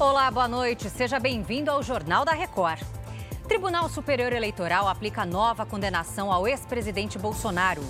[0.00, 0.88] Olá, boa noite.
[0.88, 2.80] Seja bem-vindo ao Jornal da Record.
[3.48, 7.82] Tribunal Superior Eleitoral aplica nova condenação ao ex-presidente Bolsonaro.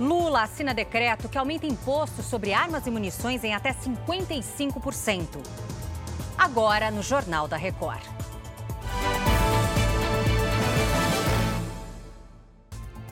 [0.00, 5.26] Lula assina decreto que aumenta imposto sobre armas e munições em até 55%.
[6.38, 8.00] Agora no Jornal da Record.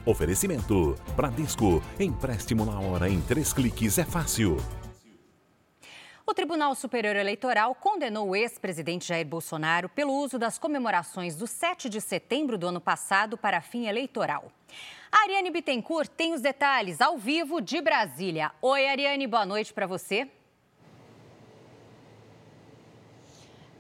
[0.07, 1.83] Oferecimento: Bradesco.
[2.01, 4.57] Empréstimo na hora em três cliques é fácil.
[6.27, 11.87] O Tribunal Superior Eleitoral condenou o ex-presidente Jair Bolsonaro pelo uso das comemorações do 7
[11.91, 14.51] de setembro do ano passado para fim eleitoral.
[15.13, 18.53] A Ariane Bittencourt tem os detalhes ao vivo de Brasília.
[18.63, 20.27] Oi, Ariane, boa noite para você.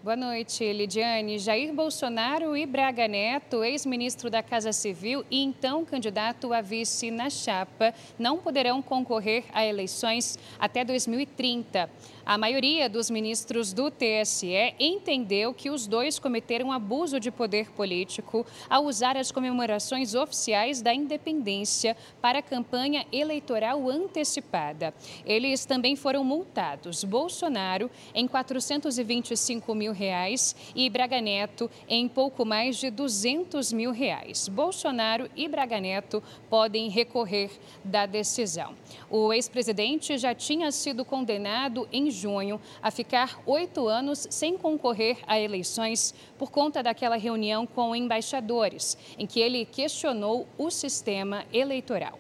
[0.05, 1.39] Boa noite, Lidiane.
[1.39, 7.31] Jair Bolsonaro e Braga Neto, ex-ministro da Casa Civil e então candidato a vice na
[7.31, 11.89] chapa, não poderão concorrer a eleições até 2030.
[12.27, 18.47] A maioria dos ministros do TSE entendeu que os dois cometeram abuso de poder político
[18.69, 24.93] ao usar as comemorações oficiais da independência para a campanha eleitoral antecipada.
[25.25, 27.05] Eles também foram multados.
[27.05, 34.49] Bolsonaro em 425 mil reais e Braga Neto em pouco mais de 200 mil reais.
[34.49, 37.51] Bolsonaro e Braga Neto podem recorrer
[37.83, 38.75] da decisão.
[39.09, 45.41] O ex-presidente já tinha sido condenado em junho a ficar oito anos sem concorrer a
[45.41, 52.19] eleições por conta daquela reunião com embaixadores, em que ele questionou o sistema eleitoral.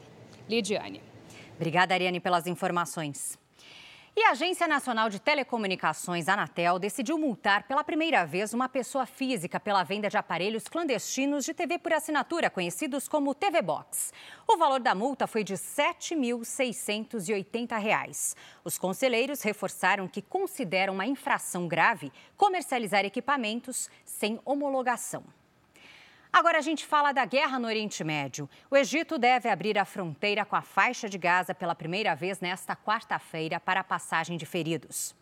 [0.49, 1.03] Lidiane.
[1.57, 3.39] Obrigada, Ariane, pelas informações.
[4.17, 9.59] E a Agência Nacional de Telecomunicações, Anatel, decidiu multar pela primeira vez uma pessoa física
[9.59, 14.13] pela venda de aparelhos clandestinos de TV por assinatura, conhecidos como TV Box.
[14.47, 18.37] O valor da multa foi de R$ 7.680.
[18.63, 25.25] Os conselheiros reforçaram que consideram uma infração grave comercializar equipamentos sem homologação.
[26.37, 28.51] Agora a gente fala da guerra no Oriente Médio.
[28.69, 32.75] O Egito deve abrir a fronteira com a faixa de Gaza pela primeira vez nesta
[32.75, 35.15] quarta-feira para a passagem de feridos.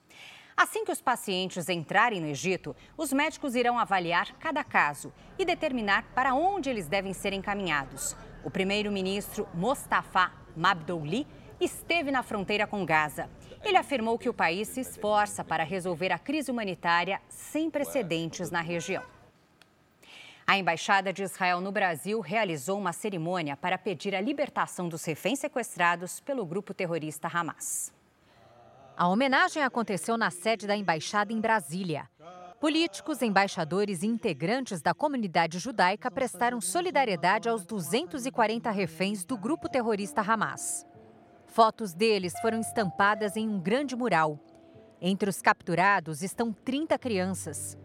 [0.56, 6.03] Assim que os pacientes entrarem no Egito, os médicos irão avaliar cada caso e determinar
[6.15, 8.17] para onde eles devem ser encaminhados.
[8.43, 11.27] O primeiro-ministro Mostafa Mabdouli
[11.61, 13.28] esteve na fronteira com Gaza.
[13.62, 18.62] Ele afirmou que o país se esforça para resolver a crise humanitária sem precedentes na
[18.62, 19.05] região.
[20.53, 25.39] A Embaixada de Israel no Brasil realizou uma cerimônia para pedir a libertação dos reféns
[25.39, 27.91] sequestrados pelo grupo terrorista Hamas.
[28.95, 32.07] A homenagem aconteceu na sede da embaixada em Brasília.
[32.61, 40.21] Políticos, embaixadores e integrantes da comunidade judaica prestaram solidariedade aos 240 reféns do grupo terrorista
[40.21, 40.87] Hamas.
[41.47, 44.39] Fotos deles foram estampadas em um grande mural.
[45.01, 47.79] Entre os capturados estão 30 crianças.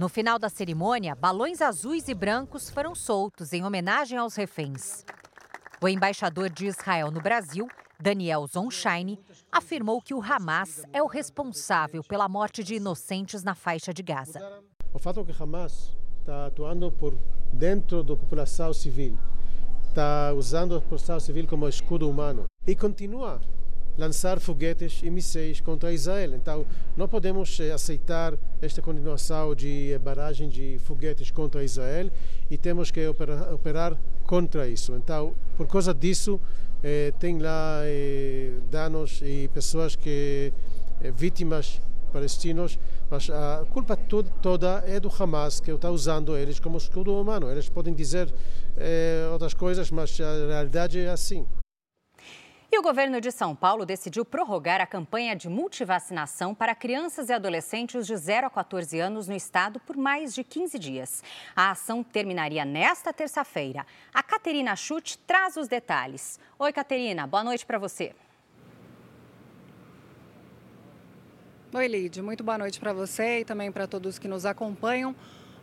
[0.00, 5.04] No final da cerimônia, balões azuis e brancos foram soltos em homenagem aos reféns.
[5.78, 7.68] O embaixador de Israel no Brasil,
[8.00, 9.20] Daniel Zonshine,
[9.52, 14.40] afirmou que o Hamas é o responsável pela morte de inocentes na faixa de Gaza.
[14.90, 17.14] O fato é que Hamas está atuando por
[17.52, 19.18] dentro da população civil,
[19.86, 23.38] está usando a população civil como escudo humano e continua
[24.00, 26.34] lançar foguetes e mísseis contra Israel.
[26.34, 26.66] Então,
[26.96, 32.10] não podemos eh, aceitar esta continuação de barragem de foguetes contra Israel
[32.50, 34.96] e temos que operar, operar contra isso.
[34.96, 36.40] Então, por causa disso,
[36.82, 40.50] eh, tem lá eh, danos e pessoas que
[41.02, 41.78] eh, vítimas
[42.10, 42.78] palestinos,
[43.10, 43.96] mas a culpa
[44.40, 47.50] toda é do Hamas, que está usando eles como escudo humano.
[47.50, 48.32] Eles podem dizer
[48.78, 51.46] eh, outras coisas, mas a realidade é assim.
[52.72, 57.32] E o governo de São Paulo decidiu prorrogar a campanha de multivacinação para crianças e
[57.32, 61.20] adolescentes de 0 a 14 anos no estado por mais de 15 dias.
[61.56, 63.84] A ação terminaria nesta terça-feira.
[64.14, 66.38] A Caterina Chute traz os detalhes.
[66.60, 68.14] Oi, Caterina, boa noite para você.
[71.74, 75.12] Oi, Lid, muito boa noite para você e também para todos que nos acompanham.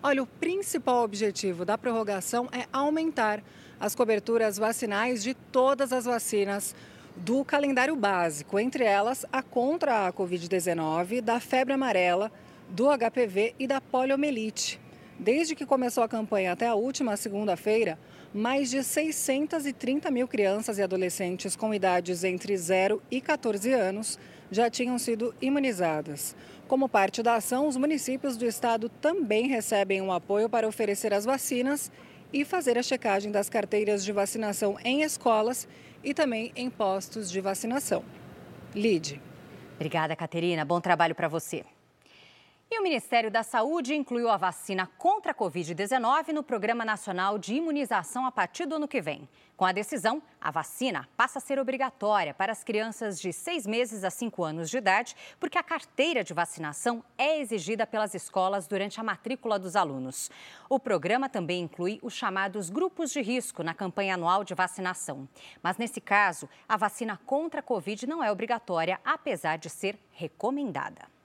[0.04, 3.42] Olha, o principal objetivo da prorrogação é aumentar
[3.80, 6.76] as coberturas vacinais de todas as vacinas
[7.18, 12.32] do calendário básico, entre elas a contra a Covid-19, da febre amarela,
[12.70, 14.80] do HPV e da poliomielite.
[15.20, 17.98] Desde que começou a campanha até a última segunda-feira,
[18.32, 24.20] mais de 630 mil crianças e adolescentes com idades entre 0 e 14 anos
[24.52, 26.36] já tinham sido imunizadas.
[26.68, 31.26] Como parte da ação, os municípios do estado também recebem um apoio para oferecer as
[31.26, 31.92] vacinas
[32.32, 35.68] e fazer a checagem das carteiras de vacinação em escolas
[36.04, 38.04] e também em postos de vacinação.
[38.76, 39.22] Lide.
[39.76, 40.66] Obrigada, Caterina.
[40.66, 41.64] Bom trabalho para você.
[42.70, 47.56] E o Ministério da Saúde incluiu a vacina contra a Covid-19 no Programa Nacional de
[47.56, 49.30] Imunização a partir do ano que vem.
[49.56, 54.04] Com a decisão, a vacina passa a ser obrigatória para as crianças de 6 meses
[54.04, 59.00] a 5 anos de idade, porque a carteira de vacinação é exigida pelas escolas durante
[59.00, 60.30] a matrícula dos alunos.
[60.70, 65.26] O programa também inclui os chamados grupos de risco na campanha anual de vacinação.
[65.64, 71.17] Mas, nesse caso, a vacina contra a Covid não é obrigatória, apesar de ser recomendada.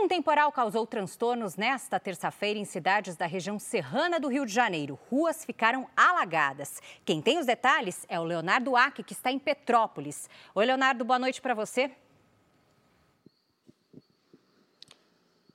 [0.00, 4.96] Um temporal causou transtornos nesta terça-feira em cidades da região serrana do Rio de Janeiro.
[5.10, 6.80] Ruas ficaram alagadas.
[7.04, 10.30] Quem tem os detalhes é o Leonardo Aque, que está em Petrópolis.
[10.54, 11.90] Oi, Leonardo, boa noite para você.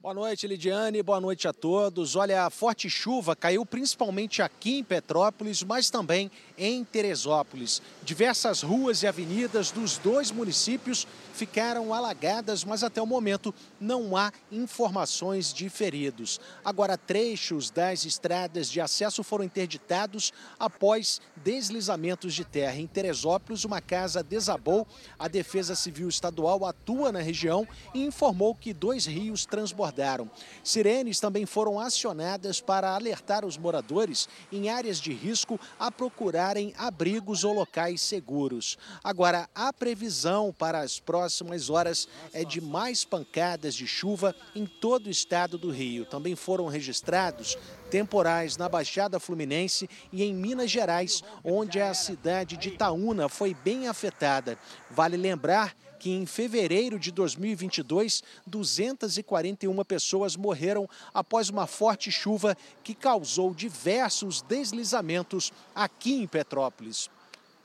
[0.03, 1.01] Boa noite, Lidiane.
[1.01, 2.17] Boa noite a todos.
[2.17, 7.81] Olha, a forte chuva caiu principalmente aqui em Petrópolis, mas também em Teresópolis.
[8.03, 14.31] Diversas ruas e avenidas dos dois municípios ficaram alagadas, mas até o momento não há
[14.51, 16.39] informações de feridos.
[16.63, 22.77] Agora, trechos das estradas de acesso foram interditados após deslizamentos de terra.
[22.77, 24.87] Em Teresópolis, uma casa desabou.
[25.17, 30.29] A Defesa Civil Estadual atua na região e informou que dois rios transbordaram.
[30.63, 37.43] Sirenes também foram acionadas para alertar os moradores em áreas de risco a procurarem abrigos
[37.43, 38.77] ou locais seguros.
[39.03, 44.65] Agora, a previsão para as próximas próximas horas é de mais pancadas de chuva em
[44.65, 46.05] todo o estado do Rio.
[46.05, 47.57] Também foram registrados
[47.89, 53.87] temporais na Baixada Fluminense e em Minas Gerais, onde a cidade de Itaúna foi bem
[53.87, 54.59] afetada.
[54.91, 62.93] Vale lembrar que em fevereiro de 2022, 241 pessoas morreram após uma forte chuva que
[62.93, 67.09] causou diversos deslizamentos aqui em Petrópolis.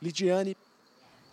[0.01, 0.57] Lidiane.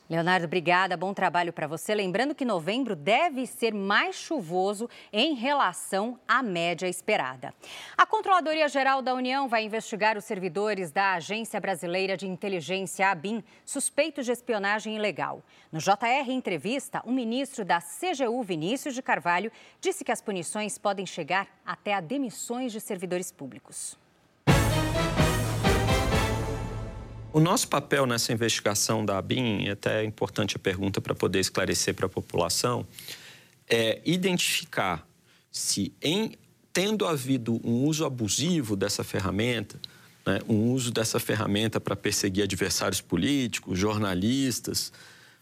[0.07, 0.95] Leonardo, obrigada.
[0.95, 1.95] Bom trabalho para você.
[1.95, 7.51] Lembrando que novembro deve ser mais chuvoso em relação à média esperada.
[7.97, 13.43] A Controladoria Geral da União vai investigar os servidores da Agência Brasileira de Inteligência, ABIN,
[13.65, 15.41] suspeitos de espionagem ilegal.
[15.71, 21.05] No JR Entrevista, o ministro da CGU, Vinícius de Carvalho, disse que as punições podem
[21.05, 23.97] chegar até a demissões de servidores públicos.
[27.35, 31.93] O nosso papel nessa investigação da ABIN, é até importante a pergunta para poder esclarecer
[31.93, 32.87] para a população,
[33.67, 35.05] é identificar
[35.51, 36.31] se, em
[36.71, 39.77] tendo havido um uso abusivo dessa ferramenta,
[40.25, 44.93] né, um uso dessa ferramenta para perseguir adversários políticos, jornalistas,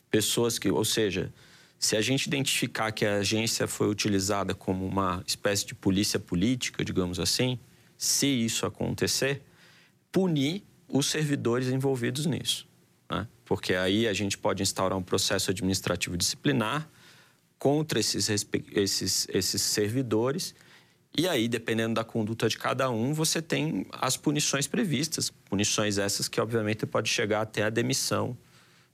[0.10, 1.32] pessoas que, ou seja,
[1.78, 6.84] se a gente identificar que a agência foi utilizada como uma espécie de polícia política,
[6.84, 7.60] digamos assim,
[7.96, 9.44] se isso acontecer,
[10.12, 10.64] punir
[10.94, 12.68] os servidores envolvidos nisso.
[13.10, 13.28] Né?
[13.44, 16.88] Porque aí a gente pode instaurar um processo administrativo disciplinar
[17.58, 20.54] contra esses, esses, esses servidores.
[21.18, 25.32] E aí, dependendo da conduta de cada um, você tem as punições previstas.
[25.32, 28.38] Punições essas que, obviamente, pode chegar até a demissão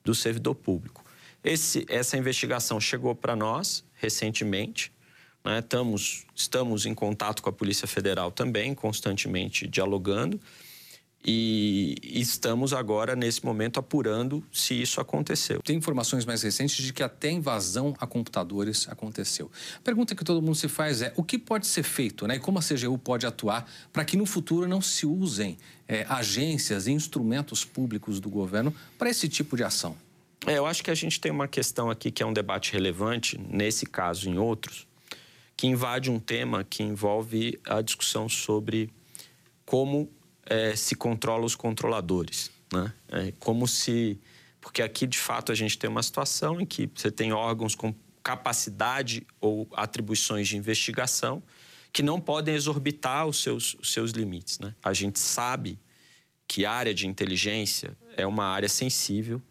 [0.04, 1.04] do servidor público.
[1.44, 4.92] Esse, essa investigação chegou para nós recentemente.
[5.44, 5.60] Né?
[5.60, 10.40] Estamos, estamos em contato com a Polícia Federal também, constantemente dialogando.
[11.24, 15.62] E estamos agora, nesse momento, apurando se isso aconteceu.
[15.62, 19.52] Tem informações mais recentes de que até invasão a computadores aconteceu.
[19.78, 22.40] A pergunta que todo mundo se faz é: o que pode ser feito né, e
[22.40, 25.58] como a CGU pode atuar para que no futuro não se usem
[25.88, 29.98] é, agências e instrumentos públicos do governo para esse tipo de ação?
[30.48, 33.38] É, eu acho que a gente tem uma questão aqui que é um debate relevante,
[33.38, 34.88] nesse caso e em outros,
[35.58, 38.90] que invade um tema que envolve a discussão sobre
[39.66, 40.10] como
[40.50, 42.52] é, se controla os controladores.
[42.74, 42.92] Né?
[43.10, 44.20] É como se.
[44.60, 47.94] Porque aqui, de fato, a gente tem uma situação em que você tem órgãos com
[48.22, 51.42] capacidade ou atribuições de investigação
[51.94, 54.60] que não podem exorbitar os seus, os seus limites.
[54.60, 54.76] Né?
[54.84, 55.80] A gente sabe
[56.48, 59.42] que a área de inteligência é uma área sensível,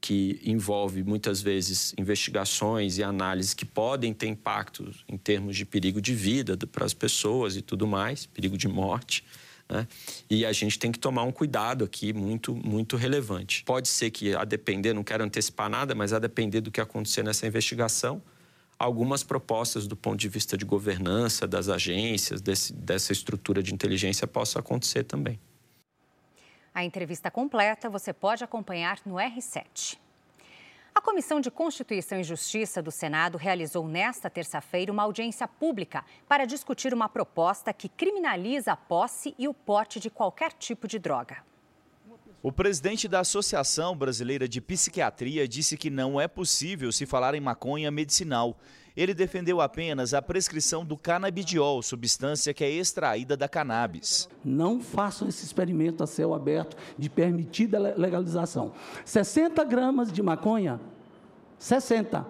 [0.00, 6.00] que envolve muitas vezes investigações e análises que podem ter impacto em termos de perigo
[6.00, 9.24] de vida para as pessoas e tudo mais, perigo de morte.
[9.72, 9.88] Né?
[10.28, 13.64] E a gente tem que tomar um cuidado aqui muito, muito relevante.
[13.64, 17.22] Pode ser que, a depender, não quero antecipar nada, mas a depender do que acontecer
[17.22, 18.20] nessa investigação,
[18.78, 24.26] algumas propostas do ponto de vista de governança das agências, desse, dessa estrutura de inteligência,
[24.26, 25.40] possam acontecer também.
[26.74, 29.96] A entrevista completa você pode acompanhar no R7.
[30.94, 36.44] A Comissão de Constituição e Justiça do Senado realizou nesta terça-feira uma audiência pública para
[36.44, 41.38] discutir uma proposta que criminaliza a posse e o porte de qualquer tipo de droga.
[42.42, 47.40] O presidente da Associação Brasileira de Psiquiatria disse que não é possível se falar em
[47.40, 48.58] maconha medicinal
[48.96, 54.28] Ele defendeu apenas a prescrição do canabidiol, substância que é extraída da cannabis.
[54.44, 58.72] Não façam esse experimento a céu aberto de permitida legalização.
[59.04, 60.80] 60 gramas de maconha,
[61.58, 62.26] 60,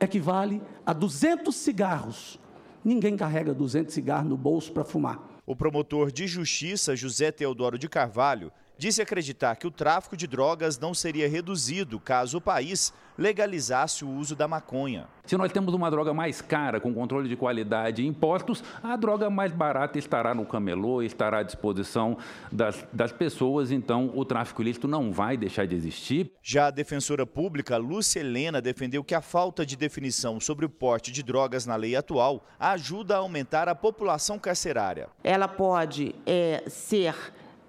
[0.00, 2.40] equivale a 200 cigarros.
[2.84, 5.22] Ninguém carrega 200 cigarros no bolso para fumar.
[5.46, 10.78] O promotor de justiça, José Teodoro de Carvalho, disse acreditar que o tráfico de drogas
[10.78, 15.06] não seria reduzido caso o país legalizasse o uso da maconha.
[15.24, 19.30] Se nós temos uma droga mais cara, com controle de qualidade e impostos, a droga
[19.30, 22.18] mais barata estará no camelô, estará à disposição
[22.50, 26.32] das, das pessoas, então o tráfico ilícito não vai deixar de existir.
[26.42, 31.10] Já a defensora pública, Lúcia Helena, defendeu que a falta de definição sobre o porte
[31.10, 35.08] de drogas na lei atual ajuda a aumentar a população carcerária.
[35.22, 37.14] Ela pode é, ser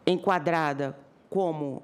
[0.05, 0.97] enquadrada
[1.29, 1.83] como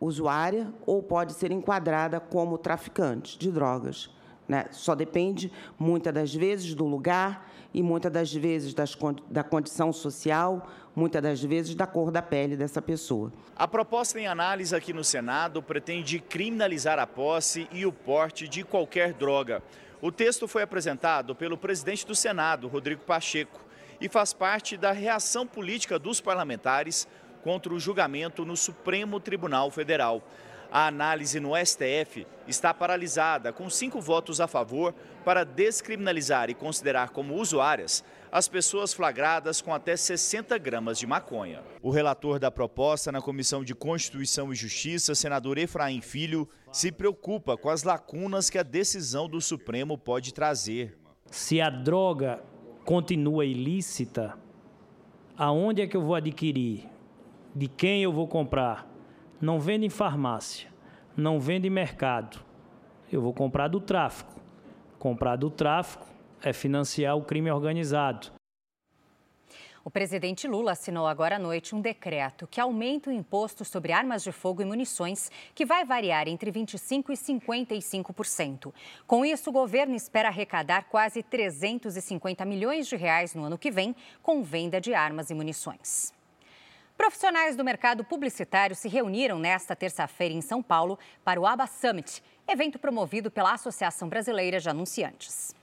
[0.00, 4.10] usuária ou pode ser enquadrada como traficante de drogas.
[4.48, 4.66] Né?
[4.70, 8.96] Só depende, muitas das vezes, do lugar e muitas das vezes das,
[9.28, 13.30] da condição social, muitas das vezes da cor da pele dessa pessoa.
[13.54, 18.64] A proposta em análise aqui no Senado pretende criminalizar a posse e o porte de
[18.64, 19.62] qualquer droga.
[20.00, 23.60] O texto foi apresentado pelo presidente do Senado, Rodrigo Pacheco,
[24.00, 27.06] e faz parte da reação política dos parlamentares
[27.42, 30.22] contra o julgamento no Supremo Tribunal Federal.
[30.70, 37.08] A análise no STF está paralisada, com cinco votos a favor para descriminalizar e considerar
[37.08, 41.62] como usuárias as pessoas flagradas com até 60 gramas de maconha.
[41.82, 47.56] O relator da proposta na Comissão de Constituição e Justiça, senador Efraim Filho, se preocupa
[47.56, 50.98] com as lacunas que a decisão do Supremo pode trazer.
[51.30, 52.42] Se a droga
[52.84, 54.36] continua ilícita,
[55.36, 56.97] aonde é que eu vou adquirir?
[57.58, 58.86] De quem eu vou comprar.
[59.40, 60.68] Não vende em farmácia,
[61.16, 62.38] não vende em mercado.
[63.10, 64.32] Eu vou comprar do tráfico.
[64.96, 66.06] Comprar do tráfico
[66.40, 68.30] é financiar o crime organizado.
[69.84, 74.22] O presidente Lula assinou agora à noite um decreto que aumenta o imposto sobre armas
[74.22, 78.72] de fogo e munições, que vai variar entre 25% e 55%.
[79.04, 83.96] Com isso, o governo espera arrecadar quase 350 milhões de reais no ano que vem
[84.22, 86.16] com venda de armas e munições.
[86.98, 92.20] Profissionais do mercado publicitário se reuniram nesta terça-feira em São Paulo para o ABA Summit,
[92.46, 95.54] evento promovido pela Associação Brasileira de Anunciantes.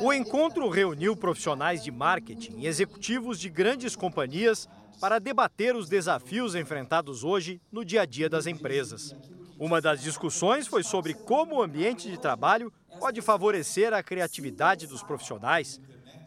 [0.00, 4.66] O encontro reuniu profissionais de marketing e executivos de grandes companhias
[4.98, 9.14] para debater os desafios enfrentados hoje no dia a dia das empresas.
[9.58, 15.02] Uma das discussões foi sobre como o ambiente de trabalho pode favorecer a criatividade dos
[15.02, 15.78] profissionais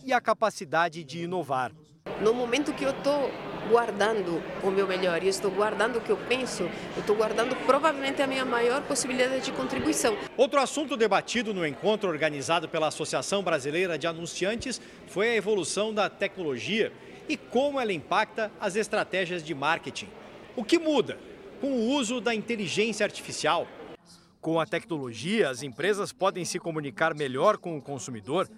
[0.06, 1.72] e a capacidade de inovar.
[2.22, 3.32] No momento que eu estou
[3.70, 8.22] guardando o meu melhor, e estou guardando o que eu penso, eu estou guardando provavelmente
[8.22, 10.18] a minha maior possibilidade de contribuição.
[10.36, 16.10] Outro assunto debatido no encontro organizado pela Associação Brasileira de Anunciantes foi a evolução da
[16.10, 16.92] tecnologia
[17.30, 20.10] e como ela impacta as estratégias de marketing.
[20.56, 21.20] O que muda
[21.62, 23.68] com o uso da inteligência artificial?
[24.42, 28.50] Com a tecnologia, as empresas podem se comunicar melhor com o consumidor,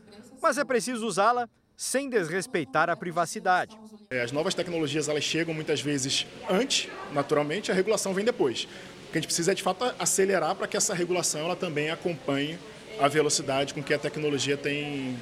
[0.41, 1.49] mas é preciso usá-la
[1.81, 3.75] sem desrespeitar a privacidade.
[4.11, 8.67] É, as novas tecnologias elas chegam muitas vezes antes, naturalmente, a regulação vem depois.
[9.07, 11.89] O que a gente precisa é de fato acelerar para que essa regulação ela também
[11.89, 12.59] acompanhe
[12.99, 15.17] a velocidade com que a tecnologia tem,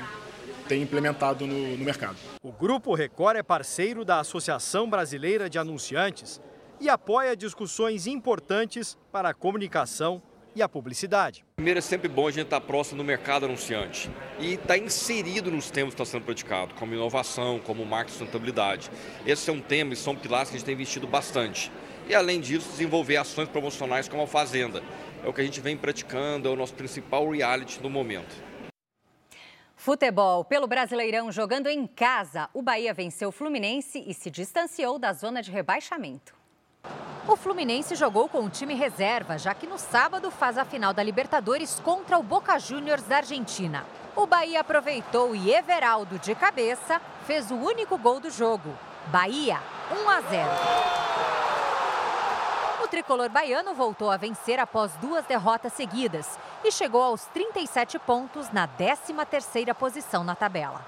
[0.68, 2.18] tem implementado no, no mercado.
[2.44, 6.42] O Grupo Record é parceiro da Associação Brasileira de Anunciantes
[6.82, 10.22] e apoia discussões importantes para a comunicação
[10.60, 11.44] e a publicidade.
[11.56, 15.72] Primeiro, é sempre bom a gente estar próximo do mercado anunciante e estar inserido nos
[15.72, 18.92] temas que estão sendo praticados, como inovação, como marketing sustentabilidade.
[19.26, 21.72] Esse é um tema e são pilares que a gente tem investido bastante.
[22.08, 24.84] E, além disso, desenvolver ações promocionais como a Fazenda.
[25.24, 28.36] É o que a gente vem praticando, é o nosso principal reality no momento.
[29.76, 32.50] Futebol pelo Brasileirão jogando em casa.
[32.54, 36.39] O Bahia venceu o Fluminense e se distanciou da zona de rebaixamento.
[37.30, 41.04] O Fluminense jogou com o time reserva, já que no sábado faz a final da
[41.04, 43.86] Libertadores contra o Boca Juniors da Argentina.
[44.16, 48.76] O Bahia aproveitou e Everaldo, de cabeça, fez o único gol do jogo.
[49.12, 49.60] Bahia,
[49.92, 50.50] 1 a 0.
[52.84, 58.52] O tricolor baiano voltou a vencer após duas derrotas seguidas e chegou aos 37 pontos
[58.52, 60.82] na 13ª posição na tabela.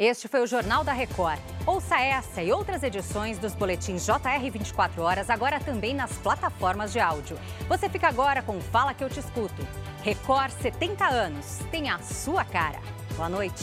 [0.00, 1.38] Este foi o Jornal da Record.
[1.66, 6.98] Ouça essa e outras edições dos boletins JR 24 horas agora também nas plataformas de
[6.98, 7.38] áudio.
[7.68, 9.62] Você fica agora com Fala que eu te escuto.
[10.02, 11.58] Record 70 anos.
[11.70, 12.80] Tem a sua cara.
[13.14, 13.62] Boa noite.